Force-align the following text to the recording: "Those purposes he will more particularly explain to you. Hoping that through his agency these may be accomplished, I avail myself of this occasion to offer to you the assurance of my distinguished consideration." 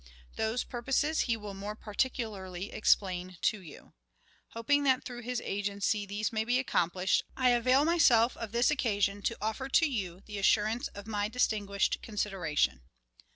"Those 0.35 0.63
purposes 0.63 1.19
he 1.29 1.37
will 1.37 1.53
more 1.53 1.75
particularly 1.75 2.71
explain 2.71 3.37
to 3.43 3.61
you. 3.61 3.93
Hoping 4.53 4.81
that 4.81 5.03
through 5.03 5.21
his 5.21 5.39
agency 5.45 6.07
these 6.07 6.33
may 6.33 6.43
be 6.43 6.57
accomplished, 6.57 7.23
I 7.37 7.49
avail 7.51 7.85
myself 7.85 8.35
of 8.35 8.51
this 8.51 8.71
occasion 8.71 9.21
to 9.21 9.37
offer 9.39 9.69
to 9.69 9.85
you 9.85 10.23
the 10.25 10.39
assurance 10.39 10.87
of 10.87 11.05
my 11.05 11.27
distinguished 11.29 12.01
consideration." 12.01 12.81